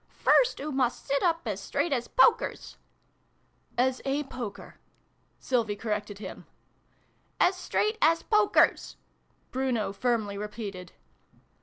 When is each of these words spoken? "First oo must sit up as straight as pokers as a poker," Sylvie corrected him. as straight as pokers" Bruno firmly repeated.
"First 0.29 0.59
oo 0.59 0.71
must 0.71 1.05
sit 1.05 1.21
up 1.21 1.41
as 1.45 1.61
straight 1.61 1.93
as 1.93 2.07
pokers 2.07 2.75
as 3.77 4.01
a 4.03 4.23
poker," 4.23 4.79
Sylvie 5.37 5.75
corrected 5.75 6.17
him. 6.17 6.47
as 7.39 7.55
straight 7.55 7.99
as 8.01 8.23
pokers" 8.23 8.95
Bruno 9.51 9.93
firmly 9.93 10.39
repeated. 10.39 10.93